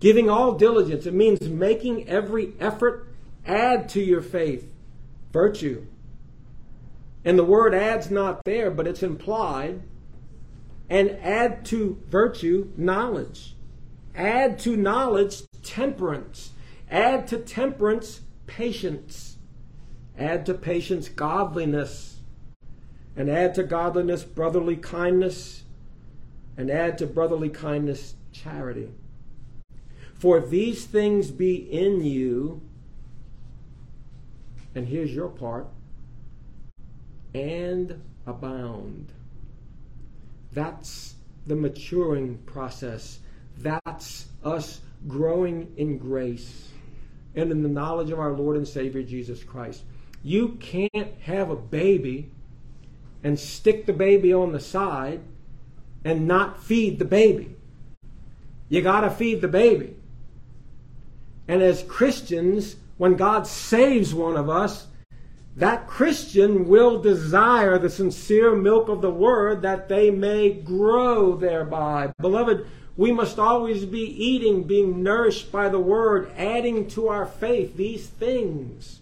[0.00, 1.06] giving all diligence.
[1.06, 3.08] It means making every effort
[3.46, 4.68] add to your faith
[5.32, 5.86] virtue.
[7.24, 9.82] And the word adds not there, but it's implied.
[10.90, 13.54] And add to virtue knowledge.
[14.16, 16.50] Add to knowledge temperance.
[16.90, 19.36] Add to temperance patience.
[20.18, 22.16] Add to patience godliness.
[23.14, 25.62] And add to godliness brotherly kindness.
[26.58, 28.90] And add to brotherly kindness charity.
[30.12, 32.60] For if these things be in you,
[34.74, 35.68] and here's your part,
[37.32, 39.12] and abound.
[40.52, 41.14] That's
[41.46, 43.20] the maturing process.
[43.58, 46.68] That's us growing in grace
[47.34, 49.84] and in the knowledge of our Lord and Savior Jesus Christ.
[50.22, 52.30] You can't have a baby
[53.22, 55.20] and stick the baby on the side
[56.04, 57.54] and not feed the baby.
[58.68, 59.96] You got to feed the baby.
[61.46, 64.86] And as Christians, when God saves one of us,
[65.56, 72.12] that Christian will desire the sincere milk of the word that they may grow thereby.
[72.20, 77.76] Beloved, we must always be eating, being nourished by the word, adding to our faith
[77.76, 79.00] these things.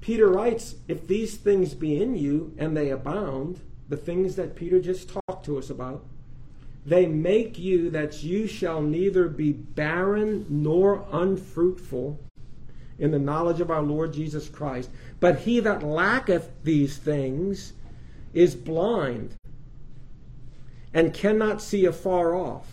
[0.00, 3.60] Peter writes, If these things be in you and they abound,
[3.90, 6.04] the things that Peter just talked to us about,
[6.86, 12.18] they make you that you shall neither be barren nor unfruitful
[12.98, 14.90] in the knowledge of our Lord Jesus Christ.
[15.18, 17.72] But he that lacketh these things
[18.32, 19.34] is blind
[20.94, 22.68] and cannot see afar off,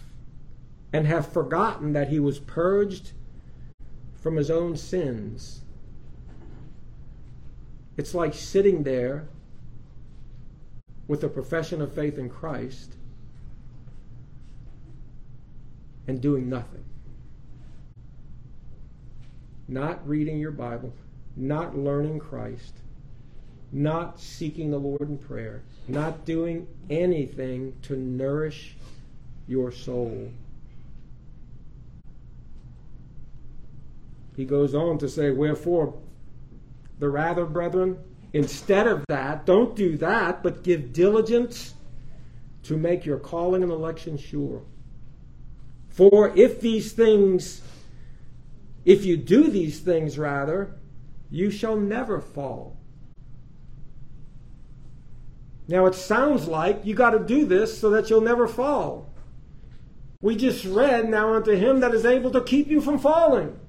[0.93, 3.11] and have forgotten that he was purged
[4.15, 5.61] from his own sins.
[7.95, 9.27] It's like sitting there
[11.07, 12.93] with a profession of faith in Christ
[16.07, 16.83] and doing nothing
[19.67, 20.93] not reading your Bible,
[21.35, 22.73] not learning Christ,
[23.71, 28.75] not seeking the Lord in prayer, not doing anything to nourish
[29.47, 30.31] your soul.
[34.35, 35.95] He goes on to say, Wherefore,
[36.99, 37.97] the rather, brethren,
[38.37, 41.73] instead of that, don't do that, but give diligence
[42.63, 44.63] to make your calling and election sure.
[45.89, 47.61] For if these things
[48.87, 50.77] if you do these things, rather,
[51.29, 52.77] you shall never fall.
[55.67, 59.13] Now, it sounds like you got to do this so that you'll never fall.
[60.21, 63.59] We just read, Now unto him that is able to keep you from falling.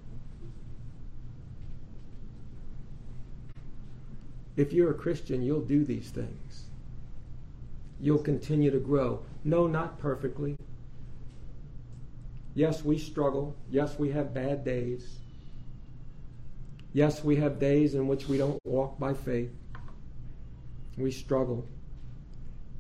[4.59, 6.65] If you're a Christian, you'll do these things.
[8.01, 9.21] You'll continue to grow.
[9.45, 10.57] No, not perfectly.
[12.57, 13.55] Yes, we struggle.
[13.71, 15.19] Yes, we have bad days.
[16.93, 19.53] Yes, we have days in which we don't walk by faith.
[20.97, 21.65] We struggle.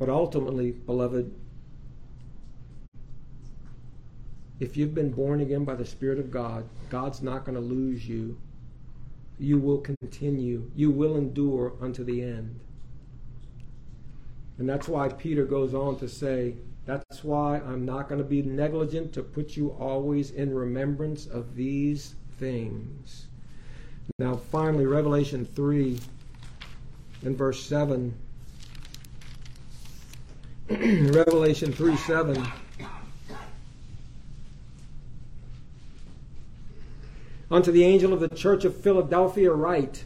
[0.01, 1.33] But ultimately, beloved,
[4.59, 8.09] if you've been born again by the Spirit of God, God's not going to lose
[8.09, 8.37] you.
[9.39, 10.71] You will continue.
[10.75, 12.61] You will endure unto the end.
[14.59, 18.43] And that's why Peter goes on to say, that's why I'm not going to be
[18.43, 23.27] negligent to put you always in remembrance of these things.
[24.19, 26.01] Now, finally, Revelation 3
[27.25, 28.15] and verse 7.
[30.71, 32.47] Revelation 3 7.
[37.51, 40.05] Unto the angel of the church of Philadelphia, write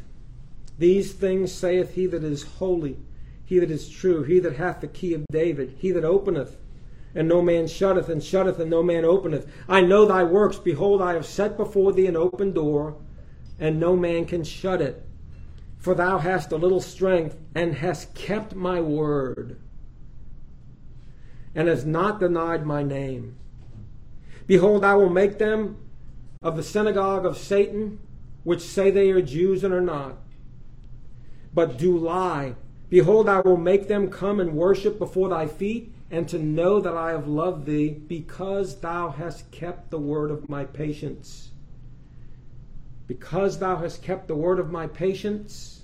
[0.79, 2.99] These things saith he that is holy,
[3.45, 6.57] he that is true, he that hath the key of David, he that openeth
[7.15, 9.47] and no man shutteth, and shutteth, and no man openeth.
[9.69, 10.59] I know thy works.
[10.59, 12.97] Behold, I have set before thee an open door,
[13.59, 15.05] and no man can shut it.
[15.77, 19.59] For thou hast a little strength, and hast kept my word,
[21.55, 23.37] and hast not denied my name.
[24.47, 25.77] Behold, I will make them
[26.43, 27.99] of the synagogue of Satan,
[28.45, 30.17] which say they are Jews and are not,
[31.55, 32.55] but do lie.
[32.89, 36.95] Behold, I will make them come and worship before thy feet and to know that
[36.95, 41.51] I have loved thee because thou hast kept the word of my patience.
[43.07, 45.83] Because thou hast kept the word of my patience,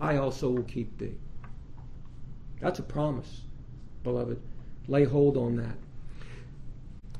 [0.00, 1.14] I also will keep thee.
[2.60, 3.42] That's a promise,
[4.02, 4.40] beloved.
[4.88, 5.76] Lay hold on that.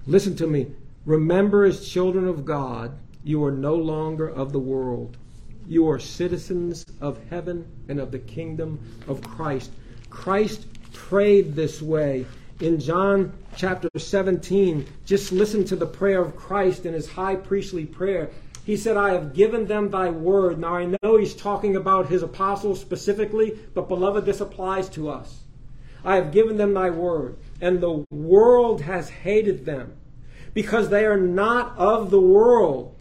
[0.07, 0.69] Listen to me.
[1.09, 2.93] Remember, as children of God,
[3.25, 5.17] you are no longer of the world.
[5.67, 8.79] You are citizens of heaven and of the kingdom
[9.09, 9.71] of Christ.
[10.11, 12.27] Christ prayed this way.
[12.61, 17.87] In John chapter 17, just listen to the prayer of Christ in his high priestly
[17.87, 18.29] prayer.
[18.67, 20.59] He said, I have given them thy word.
[20.59, 25.41] Now I know he's talking about his apostles specifically, but beloved, this applies to us.
[26.05, 29.97] I have given them thy word, and the world has hated them,
[30.59, 33.01] because they are not of the world,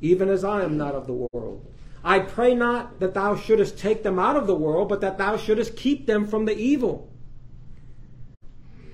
[0.00, 1.70] even as I am not of the world.
[2.02, 5.36] I pray not that thou shouldest take them out of the world, but that thou
[5.36, 7.10] shouldest keep them from the evil.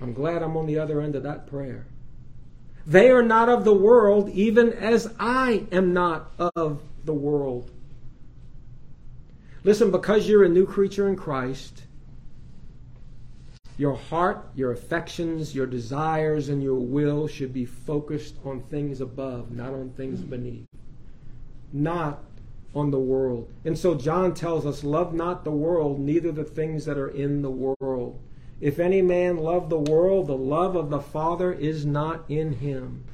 [0.02, 1.86] I'm glad I'm on the other end of that prayer.
[2.84, 7.70] They are not of the world, even as I am not of the world.
[9.62, 11.84] Listen, because you're a new creature in Christ,
[13.78, 19.52] your heart, your affections, your desires, and your will should be focused on things above,
[19.52, 20.66] not on things beneath.
[21.72, 22.24] Not
[22.74, 23.48] on the world.
[23.64, 27.40] And so John tells us, Love not the world, neither the things that are in
[27.42, 28.20] the world.
[28.60, 33.04] If any man love the world, the love of the Father is not in him.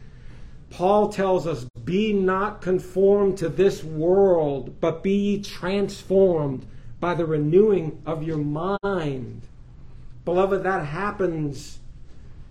[0.70, 6.64] Paul tells us, Be not conformed to this world, but be ye transformed
[7.00, 9.42] by the renewing of your mind.
[10.24, 11.78] Beloved, that happens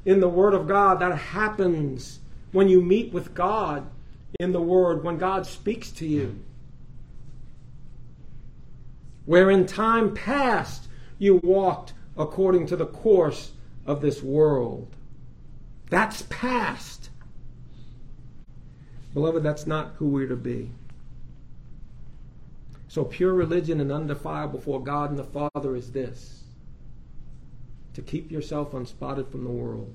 [0.06, 1.00] in the Word of God.
[1.00, 2.20] That happens
[2.52, 3.88] when you meet with God
[4.40, 6.40] in the Word, when God speaks to you
[9.26, 13.52] where in time past you walked according to the course
[13.86, 14.96] of this world.
[15.90, 17.10] That's past.
[19.14, 20.72] Beloved, that's not who we're to be.
[22.88, 26.43] So, pure religion and undefiled before God and the Father is this
[27.94, 29.94] to keep yourself unspotted from the world.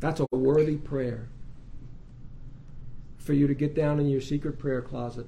[0.00, 1.28] That's a worthy prayer
[3.18, 5.26] for you to get down in your secret prayer closet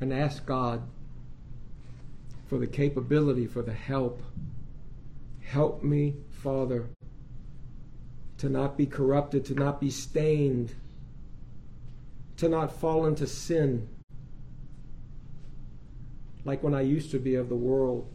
[0.00, 0.82] and ask God
[2.46, 4.22] for the capability, for the help.
[5.42, 6.86] Help me, Father,
[8.38, 10.74] to not be corrupted, to not be stained,
[12.36, 13.88] to not fall into sin
[16.44, 18.06] like when I used to be of the world.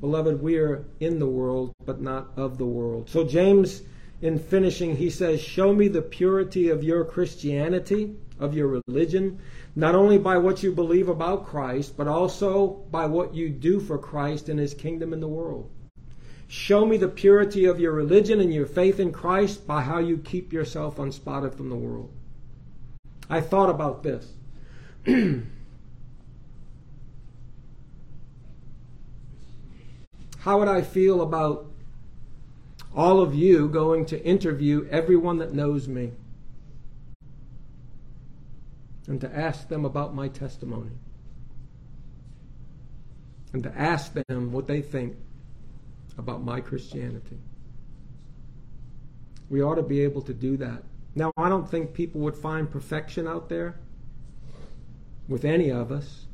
[0.00, 3.08] Beloved, we are in the world, but not of the world.
[3.08, 3.82] So, James,
[4.20, 9.38] in finishing, he says, Show me the purity of your Christianity, of your religion,
[9.74, 13.98] not only by what you believe about Christ, but also by what you do for
[13.98, 15.70] Christ and his kingdom in the world.
[16.48, 20.18] Show me the purity of your religion and your faith in Christ by how you
[20.18, 22.10] keep yourself unspotted from the world.
[23.28, 24.32] I thought about this.
[30.46, 31.66] how would I feel about
[32.94, 36.12] all of you going to interview everyone that knows me?
[39.08, 40.90] and to ask them about my testimony
[43.52, 45.16] and to ask them what they think
[46.18, 47.38] about my Christianity.
[49.48, 50.82] We ought to be able to do that.
[51.14, 53.78] Now, I don't think people would find perfection out there
[55.28, 56.26] with any of us,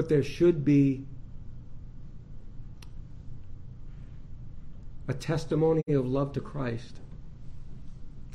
[0.00, 1.04] but there should be
[5.06, 7.00] a testimony of love to Christ.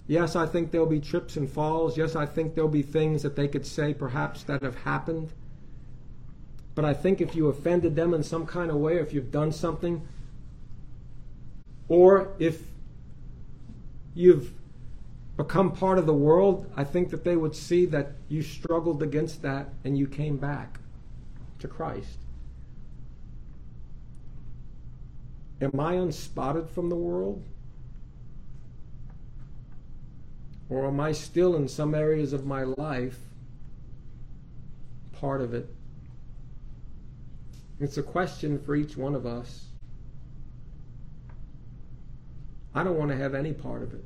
[0.05, 1.97] Yes, I think there'll be trips and falls.
[1.97, 5.33] Yes, I think there'll be things that they could say perhaps that have happened.
[6.75, 9.51] But I think if you offended them in some kind of way, if you've done
[9.51, 10.07] something,
[11.87, 12.61] or if
[14.13, 14.51] you've
[15.35, 19.41] become part of the world, I think that they would see that you struggled against
[19.41, 20.79] that and you came back
[21.59, 22.17] to Christ.
[25.61, 27.43] Am I unspotted from the world?
[30.69, 33.19] Or am I still in some areas of my life
[35.13, 35.69] part of it?
[37.79, 39.65] It's a question for each one of us.
[42.73, 44.03] I don't want to have any part of it.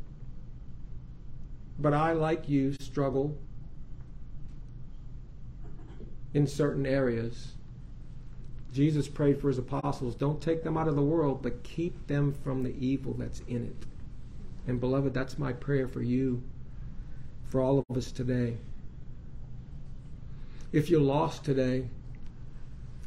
[1.79, 3.37] But I, like you, struggle
[6.33, 7.53] in certain areas.
[8.73, 12.33] Jesus prayed for his apostles don't take them out of the world, but keep them
[12.43, 13.87] from the evil that's in it.
[14.67, 16.43] And beloved, that's my prayer for you,
[17.47, 18.57] for all of us today.
[20.71, 21.85] If you're lost today,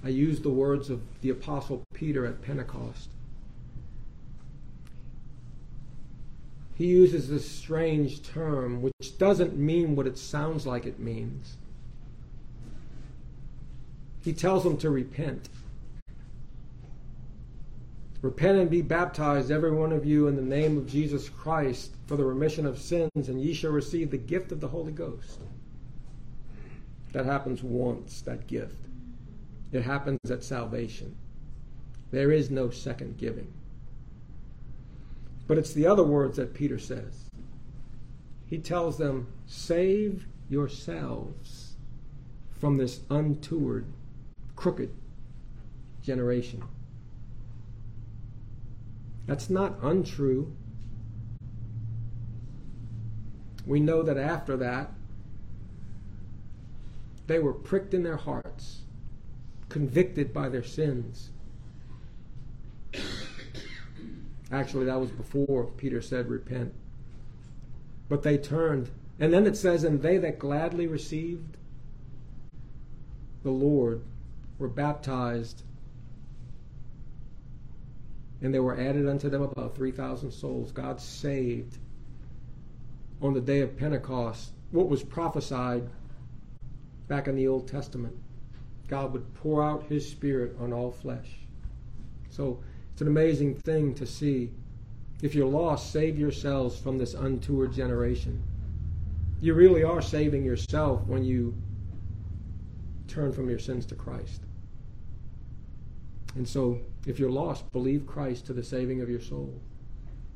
[0.05, 3.11] I use the words of the Apostle Peter at Pentecost.
[6.75, 11.57] He uses this strange term, which doesn't mean what it sounds like it means.
[14.23, 15.49] He tells them to repent.
[18.23, 22.17] Repent and be baptized, every one of you, in the name of Jesus Christ for
[22.17, 25.41] the remission of sins, and ye shall receive the gift of the Holy Ghost.
[27.11, 28.77] That happens once, that gift.
[29.73, 31.17] It happens at salvation.
[32.13, 33.53] There is no second giving.
[35.49, 37.25] But it's the other words that Peter says.
[38.47, 41.75] He tells them, Save yourselves
[42.61, 43.87] from this untoward
[44.63, 44.95] crooked
[46.05, 46.63] generation.
[49.27, 50.55] That's not untrue.
[53.67, 54.93] We know that after that,
[57.27, 58.83] they were pricked in their hearts,
[59.69, 61.31] convicted by their sins.
[64.53, 66.73] Actually, that was before Peter said, Repent.
[68.09, 68.91] But they turned.
[69.19, 71.57] And then it says, And they that gladly received
[73.43, 74.03] the Lord
[74.63, 75.65] were baptized,
[78.41, 80.73] and there were added unto them about 3,000 souls.
[80.73, 81.79] God saved
[83.21, 85.89] on the day of Pentecost what was prophesied
[87.09, 88.15] back in the Old Testament.
[88.89, 91.39] God would pour out his Spirit on all flesh.
[92.31, 94.51] So it's an amazing thing to see.
[95.23, 98.43] If you're lost, save yourselves from this untoward generation.
[99.41, 101.55] You really are saving yourself when you
[103.09, 104.43] turn from your sins to Christ.
[106.35, 109.53] And so, if you're lost, believe Christ to the saving of your soul.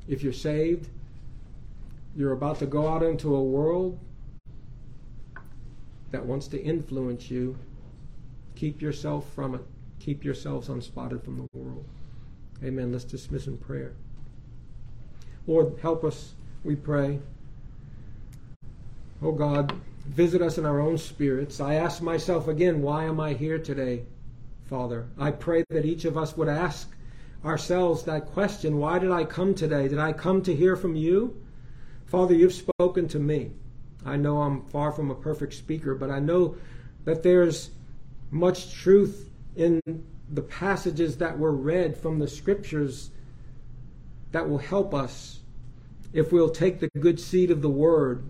[0.07, 0.89] If you're saved,
[2.15, 3.99] you're about to go out into a world
[6.11, 7.57] that wants to influence you.
[8.55, 9.61] Keep yourself from it.
[9.99, 11.85] Keep yourselves unspotted from the world.
[12.63, 12.91] Amen.
[12.91, 13.93] Let's dismiss in prayer.
[15.45, 16.33] Lord, help us,
[16.63, 17.19] we pray.
[19.21, 19.73] Oh God,
[20.07, 21.59] visit us in our own spirits.
[21.59, 24.03] I ask myself again, why am I here today,
[24.67, 25.07] Father?
[25.17, 26.89] I pray that each of us would ask
[27.45, 29.87] ourselves that question why did I come today?
[29.87, 31.41] Did I come to hear from you?
[32.05, 33.51] Father, you've spoken to me.
[34.05, 36.55] I know I'm far from a perfect speaker, but I know
[37.05, 37.71] that there's
[38.31, 39.81] much truth in
[40.29, 43.11] the passages that were read from the scriptures
[44.31, 45.39] that will help us
[46.13, 48.29] if we'll take the good seed of the word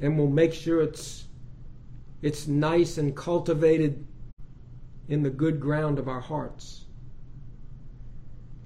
[0.00, 1.24] and we'll make sure it's
[2.20, 4.06] it's nice and cultivated
[5.08, 6.84] in the good ground of our hearts.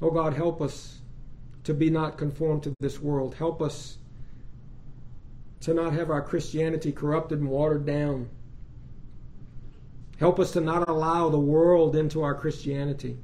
[0.01, 1.01] Oh God, help us
[1.65, 3.35] to be not conformed to this world.
[3.35, 3.99] Help us
[5.61, 8.29] to not have our Christianity corrupted and watered down.
[10.19, 13.19] Help us to not allow the world into our Christianity.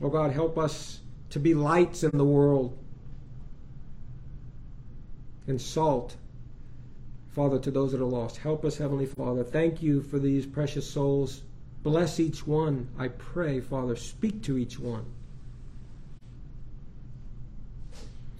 [0.00, 1.00] Oh God, help us
[1.30, 2.78] to be lights in the world
[5.46, 6.16] and salt,
[7.38, 8.38] Father, to those that are lost.
[8.38, 9.44] Help us, Heavenly Father.
[9.44, 11.42] Thank you for these precious souls.
[11.84, 13.94] Bless each one, I pray, Father.
[13.94, 15.04] Speak to each one.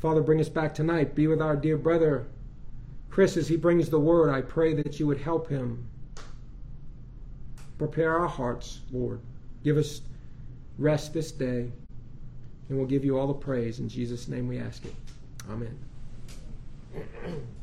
[0.00, 1.14] Father, bring us back tonight.
[1.14, 2.26] Be with our dear brother
[3.08, 4.30] Chris as he brings the word.
[4.30, 5.86] I pray that you would help him.
[7.78, 9.20] Prepare our hearts, Lord.
[9.62, 10.00] Give us
[10.76, 11.70] rest this day,
[12.68, 13.78] and we'll give you all the praise.
[13.78, 14.94] In Jesus' name we ask it.
[15.48, 15.78] Amen.